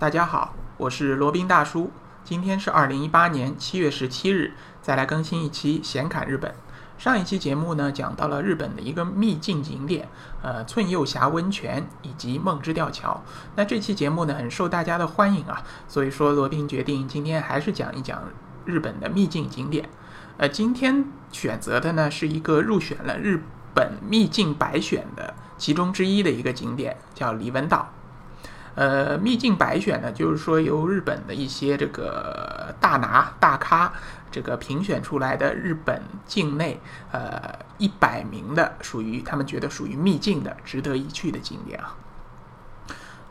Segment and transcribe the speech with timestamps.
[0.00, 1.90] 大家好，我是罗宾大叔。
[2.22, 6.54] 今天是二零一八年七月十七日，再来更新一期闲侃日本。
[6.96, 10.08] 上一期节目呢，讲到了日本的一个秘境景点，
[10.40, 13.24] 呃，寸右峡温泉以及梦之吊桥。
[13.56, 18.22] 那这期节目呢，很受大家的欢迎啊，所以说罗宾决定今天还是讲一讲
[18.64, 19.88] 日本的秘境景点。
[20.36, 23.42] 呃，今天选择的呢，是一个入选了日
[23.74, 27.88] 本秘境百选的其中之一的一个景点，叫李文岛。
[28.78, 33.92] 呃，秘境百选呢，就是说由日本的一些这个大拿大咖
[34.30, 36.78] 这个评选出来的日本境内
[37.10, 41.96] 呃一百名的属于他们觉得属于秘境的值得一去的景点啊。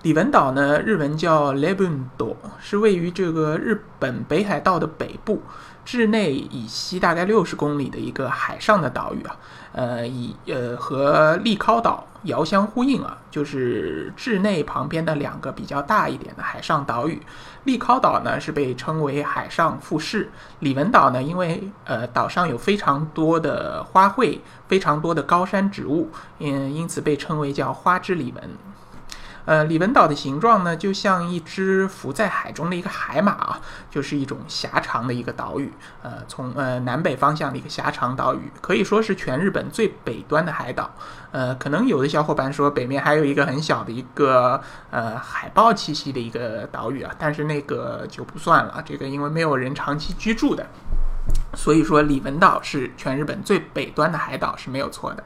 [0.01, 5.41] 李文岛呢，日文叫 Lebundo，是位于这个日本北海道的北部。
[5.89, 9.37] 市内以西大概六十公里的一个海上的岛屿啊，
[9.71, 17.21] 呃，以呃和利尻岛遥相呼应啊，就是市内旁边的两个比较大一点的海上岛屿。
[17.63, 20.29] 利尻岛呢是被称为海上富士，
[20.59, 28.43] 李文岛呢因为呃岛上有非常多的花卉，非常多的高山植物，嗯，因此被称为叫花之李文。
[29.47, 35.71] 呃，李文岛的形状呢，就像一只浮在海中的一个海马啊，就是一种狭长的一个岛屿。
[36.03, 40.91] 呃，从呃南北方向的一个狭长岛屿，可以说是全日本最北端的海岛。
[41.31, 50.67] 呃，可能有的小伙伴说北面还有一个很小的一个呃海豹栖息的一个岛屿啊，但是那个就不算了，这个因为没有人长期居住的，
[51.55, 55.23] 所以说李文岛是全日本最北端的海岛是没有错的。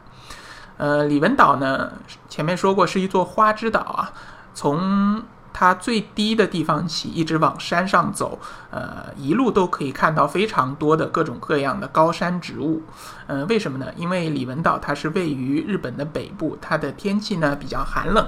[0.82, 1.92] 呃，李文岛呢，
[2.28, 4.12] 前面说过是一座花之岛啊。
[4.56, 5.22] 从
[5.54, 8.40] 它最低的地方起，一直往山上走，
[8.72, 12.82] 呃，一路都可以看到非常多的各种各样的高山植物。
[13.28, 13.94] 嗯，为什么呢？
[13.96, 18.28] 因为李文岛它是位于日本的北部，它的天气呢比较寒冷。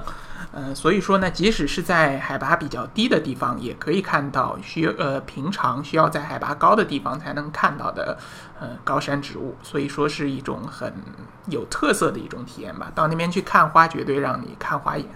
[0.56, 8.20] 呃，所以说呢，即使是在海拔比较低的地方，也可以看到需呃平常需要在海拔高的地方才能看到的
[8.60, 10.94] 呃高山植物，所以说是一种很
[11.48, 12.92] 有特色的一种体验吧。
[12.94, 15.08] 到那边去看花，绝对让你看花眼。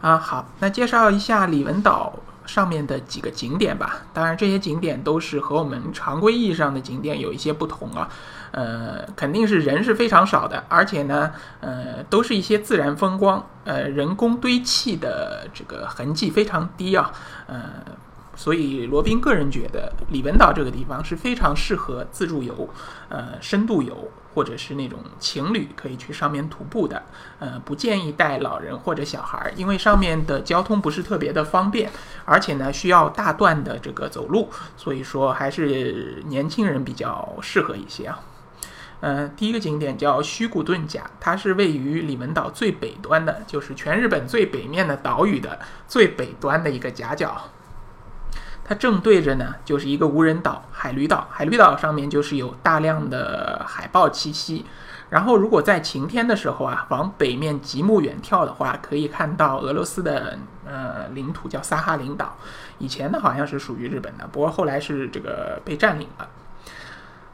[0.00, 2.12] 啊，好，那介绍一下李文岛
[2.46, 4.02] 上面的几个景点吧。
[4.12, 8.08] 当然，这些景点都是和我们常规意义上的景点有一些不同啊。
[8.52, 17.10] 呃，肯定是人是非常少的，而且呢，呃，都是一些自然风光，呃，人工堆砌的这个痕迹非常低啊。
[17.46, 17.64] 呃，
[18.36, 22.68] 所以罗宾个人觉得李文岛这个地方是非常适合自助游，
[23.08, 24.10] 呃，深度游。
[24.34, 27.02] 或者是那种情侣可以去上面徒步的，
[27.38, 31.90] 呃，不建议带老人或者小孩，因为上面的交通不是特别的方便，
[32.24, 38.18] 而且呢需要大段的这个走路，所以说还是年轻人比较适合一些啊。
[39.04, 45.58] 嗯，第一个景点叫须古顿岬，它是位于里门岛最北端的，就是全日本最北面的岛屿的
[45.88, 47.48] 最北端的一个夹角。
[48.64, 51.26] 它正对着呢，就是一个无人岛——海驴岛。
[51.32, 54.64] 海驴岛上面就是有大量的海豹栖息。
[55.10, 62.36] 然后，如果在晴天的时候啊，往北面极目远眺的话，可以看到俄罗斯的呃领土，叫萨哈林岛。
[62.78, 66.28] 以前呢，好像是属于日本的，不过后来是这个被占领了。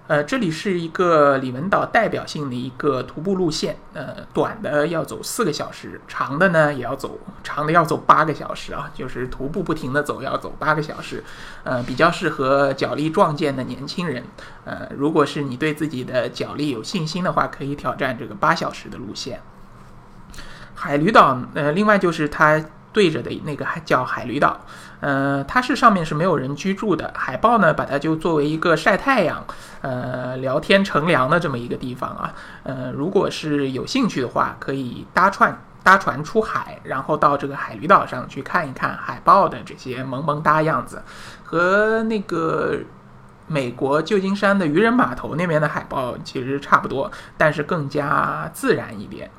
[0.08, 3.76] 呃，这里是一个李文岛代表性的一个徒步路线。
[3.92, 11.22] 呃，短的要走四个小时，长的呢也要走，长的要走八个小时啊，就是徒步不停的走，要走八个小时。
[11.62, 14.24] 呃，比较适合脚力壮健的年轻人。
[14.64, 19.42] 呃，如果是你对自己的脚力有信心的话，可以挑战这个八小时的路线。
[20.74, 22.64] 海驴岛，呃，另外就是它。
[22.98, 24.58] 对着的那个叫海驴岛，
[24.98, 27.12] 呃，它是上面是没有人居住的。
[27.14, 29.46] 海豹呢，把它就作为一个晒太阳、
[29.82, 32.34] 呃，聊天乘凉的这么一个地方啊。
[32.64, 41.00] 呃，如果是有兴趣的话，可以搭船搭船出海，然后到这个海驴岛上去看一看海豹的这些萌萌哒样子，
[41.44, 42.80] 和那个
[43.46, 49.30] 美国旧金山的渔人码头那边的海豹其实差不多，但是更加自然一点。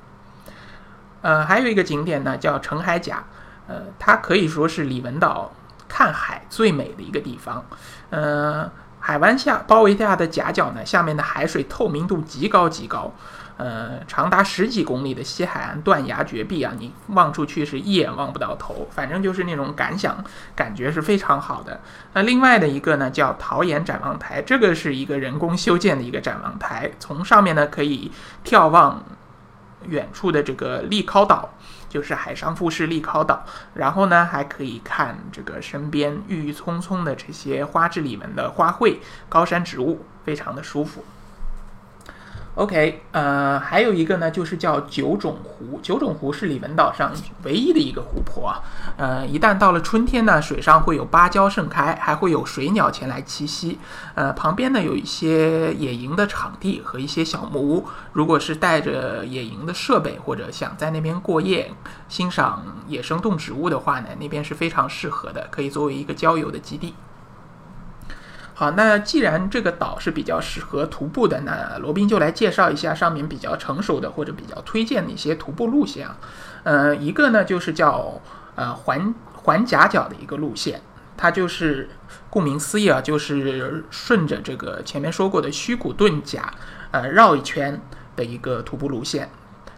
[1.21, 3.21] 呃，还有一个景点呢，叫澄海甲。
[3.69, 5.51] 呃，它可以说是李文岛
[5.87, 7.63] 看海最美的一个地方。
[8.09, 8.69] 呃，
[8.99, 13.13] 海湾下包围下的夹角呢，下面的海水透明度极高极高。
[13.57, 20.23] 呃，长达十几公里的西海岸断崖绝壁啊，你望出去是一眼望不到头，反正就是那种感想，
[20.55, 21.81] 感觉是非常好的。
[22.13, 28.09] 那另外的一个呢，叫桃岩展望台，这个是一个人工修建的一个展望台，从上面呢可以
[28.45, 29.03] 眺望
[29.87, 31.49] 远处的这个利尻岛。
[31.89, 33.43] 就是海上富士利考岛，
[33.73, 41.03] 然后呢，还可以看这个身边郁郁葱葱的这些花之里面的花卉、高山植物，非常的舒服。
[42.55, 45.79] OK，呃，还有一个呢，就是叫九种湖。
[45.81, 47.09] 九种湖是李文岛上
[47.43, 48.53] 唯一的一个湖泊。
[48.97, 53.79] 呃，一旦到了春天呢，水上会有芭蕉盛开，还会有水鸟前来栖息。
[54.13, 57.87] 呃，旁边呢有一些野营的场地和一些小木屋。
[58.11, 61.71] 如果是带着野营的设备或者想在那边过夜、
[62.09, 66.93] 欣赏野生动植物的话呢，那边是非常适合的，可以作为一个郊游的基地。
[68.59, 76.17] 好，那既然这个岛是比较适合徒步的，那罗宾就来介绍一下上面比较成熟的或者比较推荐的一些徒步路线啊。
[76.63, 78.19] 呃，一个呢就是叫
[78.55, 80.81] 呃环环夹角的一个路线，
[81.15, 81.89] 它就是
[82.29, 86.41] 顾名思义啊，就是顺着这个前面说过的虚古顿岬
[86.91, 87.79] 呃绕一圈
[88.17, 89.29] 的一个徒步路线。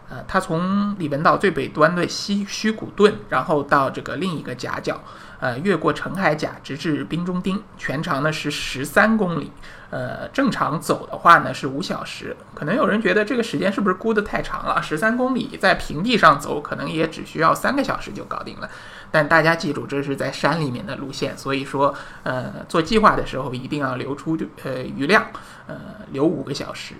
[0.09, 4.99] 呃，它从里文岛最北端的西虚古顿，然后到这个另一个夹角。
[5.41, 9.51] 呃，越过澄海甲，直至冰中町，全长呢是十三公里。
[9.89, 12.33] 呃，正常走的话呢是五小时。
[12.53, 14.81] 可能有人觉得这个时间是不是估得太长了？
[14.81, 18.69] 十三公里在平地上走，可能也只需要三个小时就搞定了。
[19.09, 21.93] 但大家记住，这是在山里面的路线，所以说，
[22.23, 25.25] 呃，做计划的时候一定要留出呃余量，
[25.67, 25.75] 呃，
[26.11, 26.93] 留五个小时。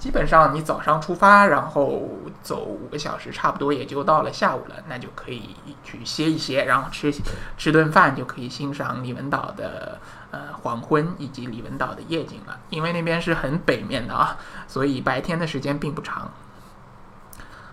[0.00, 2.08] 基本上你早上出发，然后
[2.42, 5.54] 走五个小时，差不多也就到了下午了，那就可以
[5.84, 7.12] 去歇一歇，然后吃
[7.58, 10.00] 吃顿饭，就可以欣赏李文岛的
[10.30, 12.58] 呃黄昏以及李文岛的夜景了。
[12.70, 16.30] 因为那边是很北面的啊，所以白天的时间并不长。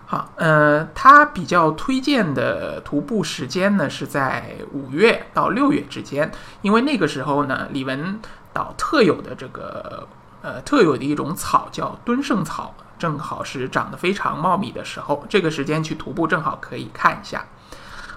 [0.04, 6.30] 好，呃，他比较推荐的徒步时间呢是在五月到六月之间，
[6.60, 8.20] 因为那个时候呢，李文
[8.52, 10.06] 岛特有的这个。
[10.40, 17.44] 呃，特有的一种草叫敦盛草，正好是长得非常茂密的时候，这个时间去徒步正好可以看一下。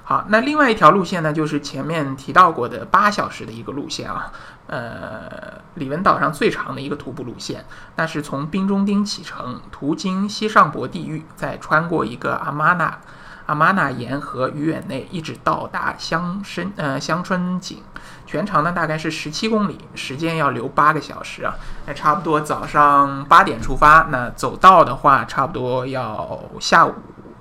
[0.04, 4.32] 好，那另外一条路线呢，就是前面提到过的八小时的一个路线啊，
[4.68, 7.66] 呃，李文岛上最长的一个徒步路线，
[7.96, 13.00] 那是从冰中町启程，途经西上博地域，再穿过一个阿玛纳。
[13.46, 17.82] 阿玛纳沿河鱼远内一直到达香深呃香春井，
[18.26, 21.54] 全长呢大概是十七公里，时间要留八个小时啊。
[21.86, 26.94] 那差不多早上八点出发，那走到的话差不多要下午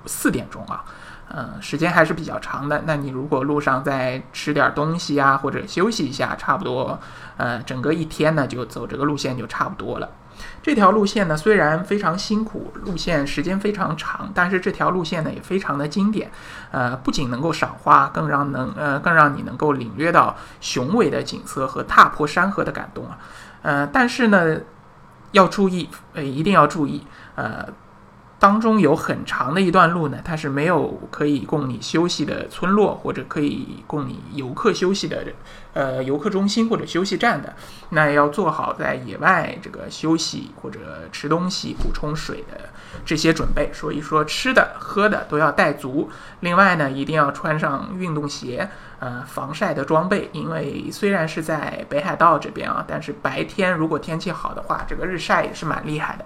[0.05, 0.83] 四点钟啊。
[1.33, 2.83] 嗯，时间还是比较长的。
[2.85, 6.99] 那你如果路上再吃点东西啊，或者休息一下，差不多
[7.37, 10.09] 呃整个一天呢就走这个路线就差不多了。
[10.61, 16.31] 这条路线呢，虽然非常辛苦，路线时间非常长，但是这条路线呢也非常的经典。
[16.71, 23.17] 呃，不仅能够赏花，更让能呃更让你能够领略到雄伟的景色和踏破山河的感动啊。
[23.61, 24.57] 呃，但是呢，
[25.31, 27.05] 要注意，呃，一定要注意，
[27.35, 27.67] 呃。
[28.41, 35.23] 当中有很长的一段路呢，它是没有可以供你休息的村落，或者可以供你游客休息的，
[35.73, 37.53] 呃，游客中心或者休息站的。
[37.89, 40.79] 那要做好在野外这个休息或者
[41.11, 42.67] 吃东西、补充水的
[43.05, 43.69] 这些准备。
[43.71, 46.09] 所以说，吃的、喝的都要带足。
[46.39, 48.67] 另外呢，一定要穿上运动鞋，
[48.97, 50.31] 呃，防晒的装备。
[50.33, 56.25] 因为虽然是在北海道这边啊，但是白天如果天气好的话，这个日晒也是蛮厉害的。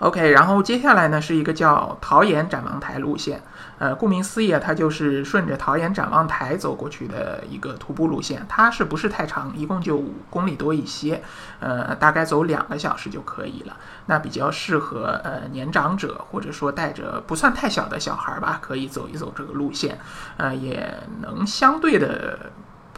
[0.00, 3.42] OK，然后接下来呢是一个叫桃岩展望台路线，
[3.78, 8.46] 呃，顾名思义啊，它就是顺着桃岩展望台走过去的一个徒步路线。
[8.48, 9.52] 它是不是太长？
[9.54, 11.22] 一共就五公里多一些，
[11.60, 13.76] 呃，大概走两个小时就可以了。
[14.06, 19.98] 那比较适合呃年长者或者说带着不算太小的小孩吧，可以走一走这个路线，
[20.38, 22.38] 呃，也能相对的。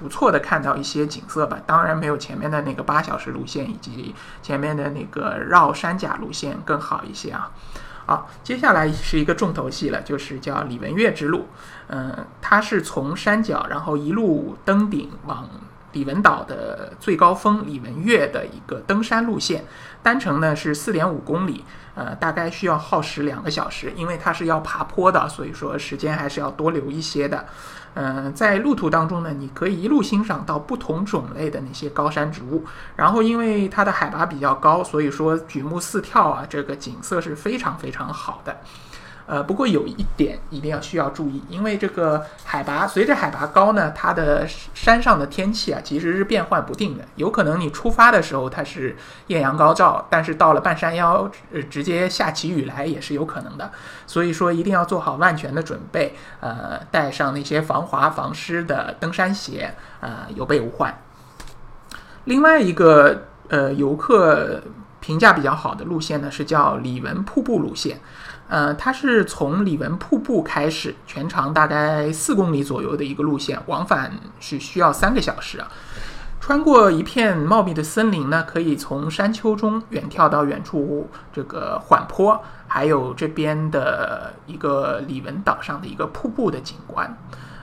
[0.03, 1.59] 不错的，看到一些景色吧。
[1.65, 7.51] 当然没有前面的那个八小时路线以及前面的那个绕山甲路线更好一些啊。
[8.05, 11.47] 好，接下来是一个重头戏了，就是叫李文岳之路。
[11.87, 15.49] 嗯，它是从山脚，然后一路登顶往
[15.93, 19.65] 李文岛的最高峰李文岳的一个登山路线。
[20.03, 27.47] 单程呢是四点五公里，呃，大概需要耗时两个小时，因为它是要爬坡的，所以说时间还是要多留一些的。
[27.95, 32.65] 嗯，在路途当中呢，你可以一路欣赏到不同种类的那些高山植物，
[32.97, 38.57] 然后因为它的海拔比较高，所以说举目四眺啊，这个景色是非常非常好的。
[39.27, 48.97] 呃，不过有一点一定要需要注意，因为这个海拔随着海拔高呢，它的山上的天气啊其实是变幻不定的，有可能你出发的时候它是
[49.29, 53.71] 艳阳高照，但是到了半山腰，呃，直接下起雨来也是有可能的。
[54.07, 60.95] 所以说一定要做好万全的准备，呃，带上那些防滑防湿的登山鞋，呃，有备无患。
[62.25, 64.63] 另外一个呃游客
[65.01, 68.01] 评价比较好的路线呢，是叫李文瀑布路线。
[68.49, 75.69] 呃，它是从李文瀑布开始，全长大概四公里左右的一个路线，往返是需要三个小时啊。
[76.41, 87.17] 穿过一片茂密的森林呢，可以从山丘中远眺到远处这个缓坡，还有这边的一个李文岛上的一个瀑布的景观。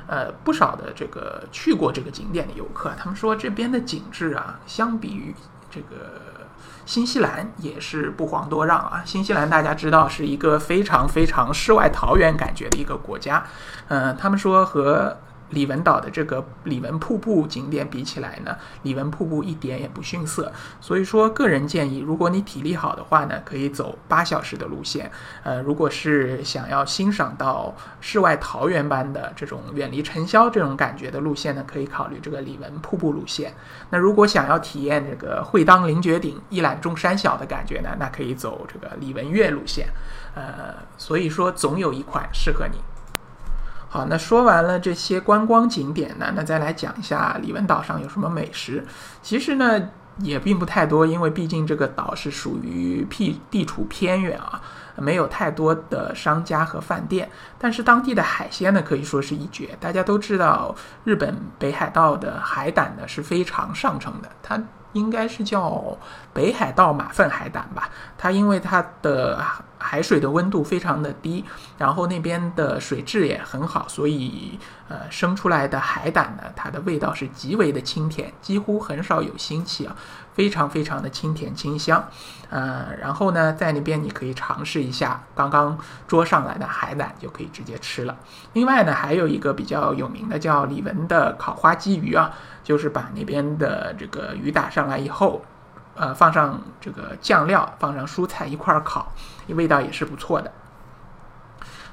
[0.07, 5.35] 呃，不少的这个去过这个景点的游客，他们说这边的景致啊，相比于
[5.69, 6.47] 这个
[6.85, 9.01] 新西兰也是不遑多让啊。
[9.05, 13.43] 新西兰大家知道是一个非常非常世外桃源感觉的一个国家，
[13.87, 15.17] 嗯，他们说和。
[15.49, 20.51] 李文岛的这个李文瀑布景点比起来呢，李文瀑布一点也不逊色。
[20.79, 25.11] 所以说，个人建议，如果你体力好的话呢，可以走八小时的路线。
[25.43, 33.53] 呃，如果是想要欣赏到世外桃源般的这种远离尘嚣这种感觉的路线呢，可以考虑这个李文瀑布路线。
[33.89, 39.87] 那如果想要体验这个会当凌绝顶，一览众山小的感觉呢，那可以走这个李文岳路线。
[40.35, 42.77] 呃，所以说总有一款适合你。
[43.91, 48.85] 好，那说完了这些观光景点呢，那再来讲一下李文岛上有什么美食。
[49.23, 49.81] 其实呢，
[50.19, 54.61] 也并不太多，因为毕竟这个岛是属于僻地处偏远啊，
[54.95, 57.27] 没有太多的商家和饭店。
[57.57, 59.75] 但是当地的海鲜呢，可以说是一绝。
[59.79, 64.61] 大家都知道，日本北海道的海胆呢是非常上乘的，它
[64.93, 65.97] 应该是叫
[66.31, 67.89] 北海道马粪海胆吧？
[68.19, 69.43] 它因为它的
[69.79, 71.43] 海水的温度非常的低，
[71.77, 74.59] 然后那边的水质也很好，所以
[74.89, 79.95] 呃生出来的海胆呢，它的味道是极为的清甜，几乎很少有腥气啊，
[80.33, 82.03] 非常非常的清甜清香，
[82.49, 88.15] 呃，然后呢，在那边你可以尝试一下刚刚捉上来的海胆，就可以直接吃了。
[88.53, 92.31] 另外呢，还有一个比较有名的叫李文的烤花鲫鱼啊，
[92.63, 95.41] 就是把那边的这个鱼打上来以后。
[95.99, 99.11] 呃，放上这个酱料，放上蔬菜一块儿烤，
[99.49, 100.51] 味道也是不错的。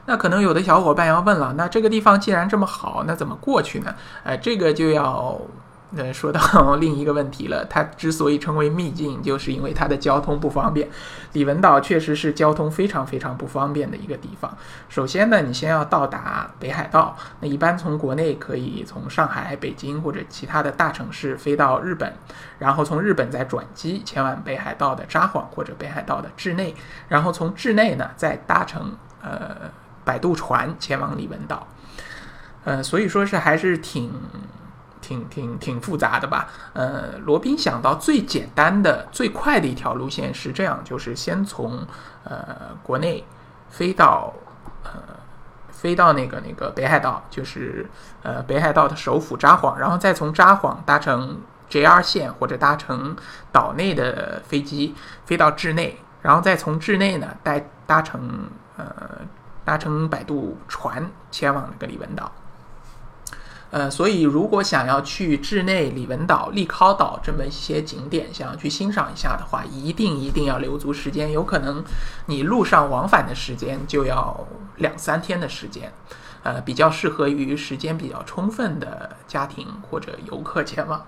[0.07, 3.95] 那可能有的小伙伴要问了，那这个地方既然这么好，那怎么过去呢？
[4.25, 5.39] 呃，这个就要。
[5.97, 10.88] 呃，说到 另一个问题了，它之所以称为秘境，就是因为它的交通不方便。
[11.33, 14.57] 李文岛确实是交通非常非常不方便的一个地方。
[14.88, 22.12] 首先呢，你先要到达北海道，那一般从国内可以从上海、北京或者其他的大城市飞到日本，
[22.59, 26.75] 然后从日本再转机前往北海道的札幌或者北海道的稚内，
[27.09, 29.71] 然后从稚内呢再搭乘呃
[30.05, 31.67] 摆渡船前往李文岛。
[32.65, 34.12] 呃，所以说是还是挺。
[35.07, 36.49] 挺挺挺复杂的吧？
[36.73, 41.87] 呃，罗宾想到最简单的、最快的一条路线是这样：就是先从
[42.25, 43.25] 呃国内
[43.71, 44.33] 飞到
[44.83, 44.91] 呃
[45.71, 47.89] 飞到那个那个北海道，就是
[48.25, 53.15] 呃北海道的首府札幌，然后再从札幌搭乘 JR 线或者搭乘
[53.53, 54.93] 岛内的飞机
[55.25, 58.85] 飞到稚内，然后再从稚内呢带搭乘呃
[59.65, 62.33] 搭乘摆渡船前往那个李文岛。
[63.70, 71.32] 呃，所以如果想要去稚内、李文岛、利考岛这么一些景点，想要去欣赏一下的话，一定一定要留足时间。
[71.32, 71.85] 有可能
[72.26, 74.46] 你路上往返的时间就要
[74.76, 75.92] 两三天的时间，
[76.44, 81.04] 呃，比较适合于时间比较充分的家庭或者游客前往。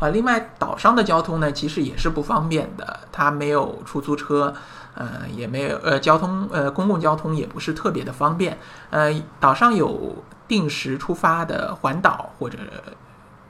[0.00, 4.54] 啊，另外岛上的交通呢，其实也是不方便的，它没有出租车，
[4.94, 8.58] 呃，也没有呃交通呃公共交通也不是特别的方便。
[8.90, 10.24] 呃，岛上有。
[10.48, 12.58] 定时出发的环岛或者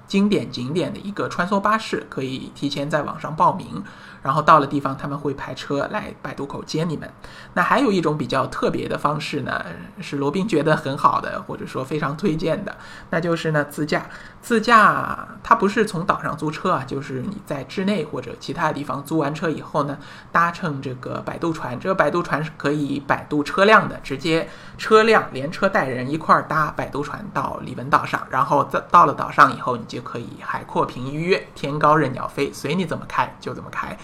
[0.06, 3.82] 经典景点的一个穿梭巴士，可以提前在网上报名。
[4.22, 7.10] 然后到了地方，他们会派车来摆渡口接你们。
[7.54, 9.64] 那还有一种比较特别的方式呢，
[10.00, 12.76] 是罗宾觉得很好的，或者说非常推荐的，
[13.10, 14.06] 那就是呢自驾。
[14.40, 19.96] 自驾它不是从岛上租车啊，就是你在稚内或者其他地方租完车以后呢，
[20.32, 21.78] 搭乘这个摆渡船。
[21.78, 33.96] 这个摆渡船是可以摆渡车辆的，直接车辆连车带人一块儿搭摆渡船到李文岛上，然后到到了岛上以后，你就可以海阔凭鱼跃，天高任鸟飞，随你怎么开就怎么开。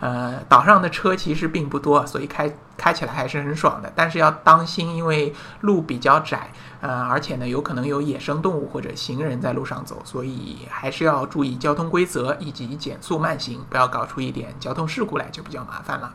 [0.00, 3.92] 呃，岛上的车其实并不多，所以开开起来还是很爽的。
[3.94, 16.14] 但是要当心，因为路比较窄，呃，而且呢，有可能有野生动物或者行人在路上走，所以还是要注意交通规则以及减速慢行，不要搞出一点交通事故来，就比较麻烦了。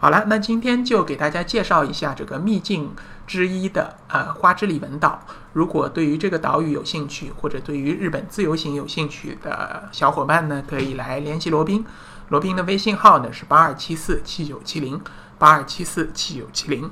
[0.00, 2.94] 好了，那今天就给大家介绍一下这个秘境
[3.26, 5.20] 之一的呃花之里文岛。
[5.52, 11.84] 如果对于这个岛屿有兴趣，或者对于日本自由行有兴趣的小伙伴呢，可以来联系罗宾。
[12.28, 15.00] 罗宾的微信号呢是八二七四七九七零
[15.38, 16.90] 八二七四七九七零。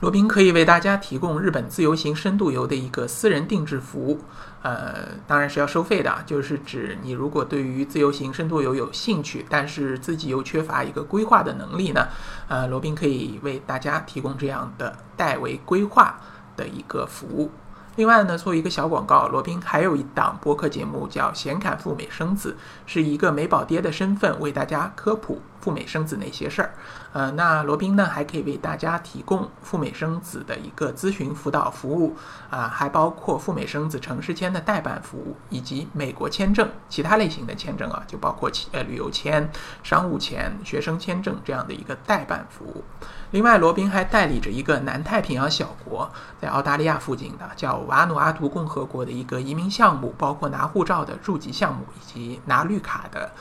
[0.00, 4.20] 罗宾可以为大家提供日本自由行深度游的一个私人定制服务，
[4.60, 12.08] 呃，当然是要收费的，就是指你如果对于自由行深度游有兴趣，但是自己又缺乏一个规划的能力呢，
[12.48, 16.20] 呃，罗宾可以为大家提供这样的代为规划
[16.54, 17.50] 的一个服务。
[17.96, 22.52] 另外呢，做一个小广告，罗宾还有一档播客节目叫《闲侃赴美生子》，
[22.86, 25.40] 是一个美宝爹的身份为大家科普。
[25.64, 26.74] 赴美生子那些事儿。
[27.14, 32.14] 呃，那罗宾呢还可以为大家提供赴美生子的一个咨询辅导服务，
[32.50, 39.50] 啊，还包括赴美生子城市签的代办服务，以及美国签证其他类型的签证啊，就包括呃旅游签、
[39.82, 42.84] 商务签、学生签证这样的一个代办服务。
[43.30, 46.08] 另外，罗宾还代理着一个南太平洋小国，
[46.40, 53.32] 在澳大利亚附近的叫瓦努阿图共和国的一个移民项目，包括拿护照的入籍项目以及拿绿卡的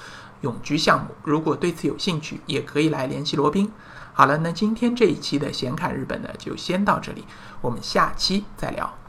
[0.43, 1.07] 永居项目。
[1.25, 3.69] 如果对此有兴趣，也可以来联系罗宾。
[4.13, 7.25] 好了，那今天这一期的闲侃日本呢，就先到这里，
[7.61, 9.02] 我们下期再聊。